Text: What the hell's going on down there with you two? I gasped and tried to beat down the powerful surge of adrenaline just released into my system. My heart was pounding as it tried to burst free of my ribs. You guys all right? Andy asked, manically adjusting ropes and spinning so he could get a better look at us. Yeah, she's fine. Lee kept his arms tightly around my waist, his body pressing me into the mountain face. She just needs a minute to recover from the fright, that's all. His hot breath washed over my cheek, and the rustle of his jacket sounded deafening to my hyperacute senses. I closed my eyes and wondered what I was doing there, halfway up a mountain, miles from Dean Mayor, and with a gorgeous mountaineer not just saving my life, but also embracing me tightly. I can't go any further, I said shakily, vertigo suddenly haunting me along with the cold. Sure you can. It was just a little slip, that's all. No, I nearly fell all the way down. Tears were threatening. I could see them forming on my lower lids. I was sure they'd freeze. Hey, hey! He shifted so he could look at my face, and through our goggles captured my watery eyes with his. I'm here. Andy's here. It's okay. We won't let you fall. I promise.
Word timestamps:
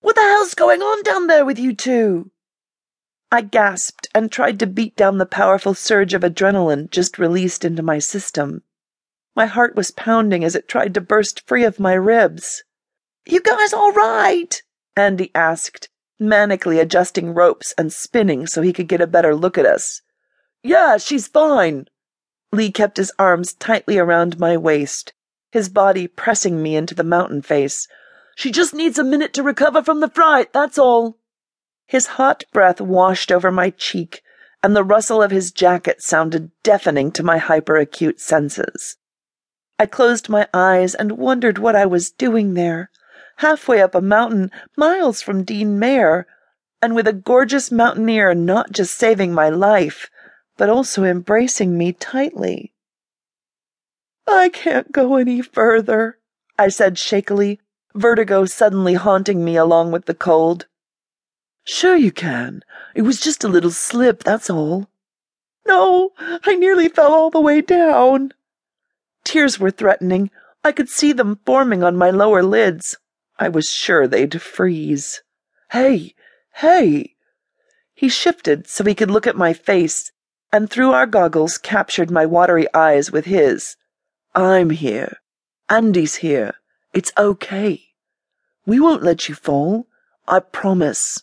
What 0.00 0.16
the 0.16 0.22
hell's 0.22 0.54
going 0.54 0.82
on 0.82 1.02
down 1.02 1.26
there 1.26 1.44
with 1.44 1.58
you 1.58 1.74
two? 1.74 2.30
I 3.32 3.42
gasped 3.42 4.08
and 4.14 4.32
tried 4.32 4.58
to 4.58 4.66
beat 4.66 4.96
down 4.96 5.18
the 5.18 5.26
powerful 5.26 5.74
surge 5.74 6.14
of 6.14 6.22
adrenaline 6.22 6.90
just 6.90 7.18
released 7.18 7.64
into 7.64 7.82
my 7.82 7.98
system. 7.98 8.62
My 9.36 9.46
heart 9.46 9.76
was 9.76 9.90
pounding 9.90 10.42
as 10.42 10.56
it 10.56 10.68
tried 10.68 10.94
to 10.94 11.00
burst 11.00 11.46
free 11.46 11.64
of 11.64 11.78
my 11.78 11.92
ribs. 11.92 12.64
You 13.26 13.40
guys 13.40 13.72
all 13.72 13.92
right? 13.92 14.60
Andy 14.96 15.30
asked, 15.34 15.88
manically 16.20 16.80
adjusting 16.80 17.32
ropes 17.32 17.72
and 17.78 17.92
spinning 17.92 18.46
so 18.46 18.62
he 18.62 18.72
could 18.72 18.88
get 18.88 19.00
a 19.00 19.06
better 19.06 19.36
look 19.36 19.56
at 19.56 19.66
us. 19.66 20.02
Yeah, 20.62 20.96
she's 20.96 21.28
fine. 21.28 21.86
Lee 22.52 22.72
kept 22.72 22.96
his 22.96 23.12
arms 23.18 23.52
tightly 23.52 23.98
around 23.98 24.40
my 24.40 24.56
waist, 24.56 25.12
his 25.52 25.68
body 25.68 26.08
pressing 26.08 26.62
me 26.62 26.74
into 26.74 26.94
the 26.94 27.04
mountain 27.04 27.42
face. 27.42 27.86
She 28.40 28.50
just 28.50 28.72
needs 28.72 28.98
a 28.98 29.04
minute 29.04 29.34
to 29.34 29.42
recover 29.42 29.82
from 29.82 30.00
the 30.00 30.08
fright, 30.08 30.50
that's 30.54 30.78
all. 30.78 31.18
His 31.84 32.16
hot 32.16 32.42
breath 32.54 32.80
washed 32.80 33.30
over 33.30 33.52
my 33.52 33.68
cheek, 33.68 34.22
and 34.62 34.74
the 34.74 34.82
rustle 34.82 35.22
of 35.22 35.30
his 35.30 35.52
jacket 35.52 36.00
sounded 36.00 36.50
deafening 36.62 37.12
to 37.12 37.22
my 37.22 37.38
hyperacute 37.38 38.18
senses. 38.18 38.96
I 39.78 39.84
closed 39.84 40.30
my 40.30 40.48
eyes 40.54 40.94
and 40.94 41.18
wondered 41.18 41.58
what 41.58 41.76
I 41.76 41.84
was 41.84 42.10
doing 42.10 42.54
there, 42.54 42.90
halfway 43.36 43.82
up 43.82 43.94
a 43.94 44.00
mountain, 44.00 44.50
miles 44.74 45.20
from 45.20 45.44
Dean 45.44 45.78
Mayor, 45.78 46.26
and 46.80 46.94
with 46.94 47.06
a 47.06 47.12
gorgeous 47.12 47.70
mountaineer 47.70 48.34
not 48.34 48.72
just 48.72 48.96
saving 48.96 49.34
my 49.34 49.50
life, 49.50 50.08
but 50.56 50.70
also 50.70 51.04
embracing 51.04 51.76
me 51.76 51.92
tightly. 51.92 52.72
I 54.26 54.48
can't 54.48 54.92
go 54.92 55.16
any 55.16 55.42
further, 55.42 56.18
I 56.58 56.68
said 56.68 56.96
shakily, 56.96 57.60
vertigo 57.94 58.44
suddenly 58.44 58.94
haunting 58.94 59.44
me 59.44 59.56
along 59.56 59.92
with 59.92 60.06
the 60.06 60.14
cold. 60.14 60.66
Sure 61.64 61.96
you 61.96 62.12
can. 62.12 62.62
It 62.94 63.02
was 63.02 63.20
just 63.20 63.44
a 63.44 63.48
little 63.48 63.70
slip, 63.70 64.24
that's 64.24 64.50
all. 64.50 64.88
No, 65.66 66.10
I 66.18 66.56
nearly 66.56 66.88
fell 66.88 67.12
all 67.12 67.30
the 67.30 67.40
way 67.40 67.60
down. 67.60 68.32
Tears 69.24 69.60
were 69.60 69.70
threatening. 69.70 70.30
I 70.64 70.72
could 70.72 70.88
see 70.88 71.12
them 71.12 71.40
forming 71.46 71.82
on 71.82 71.96
my 71.96 72.10
lower 72.10 72.42
lids. 72.42 72.96
I 73.38 73.48
was 73.48 73.70
sure 73.70 74.06
they'd 74.06 74.40
freeze. 74.40 75.22
Hey, 75.70 76.14
hey! 76.54 77.14
He 77.94 78.08
shifted 78.08 78.66
so 78.66 78.84
he 78.84 78.94
could 78.94 79.10
look 79.10 79.26
at 79.26 79.36
my 79.36 79.52
face, 79.52 80.10
and 80.52 80.68
through 80.68 80.92
our 80.92 81.06
goggles 81.06 81.58
captured 81.58 82.10
my 82.10 82.26
watery 82.26 82.66
eyes 82.74 83.12
with 83.12 83.26
his. 83.26 83.76
I'm 84.34 84.70
here. 84.70 85.18
Andy's 85.68 86.16
here. 86.16 86.54
It's 86.92 87.12
okay. 87.16 87.82
We 88.66 88.80
won't 88.80 89.02
let 89.02 89.28
you 89.28 89.34
fall. 89.34 89.86
I 90.28 90.40
promise. 90.40 91.22